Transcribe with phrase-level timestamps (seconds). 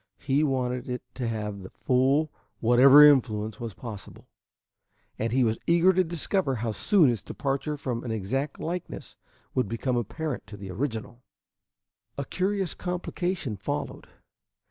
[0.17, 4.27] He wanted it to have to the full whatever influence was possible,
[5.19, 9.15] and he was eager to discover how soon its departure from an exact likeness
[9.53, 11.21] would become apparent to the original.
[12.17, 14.07] A curious complication followed.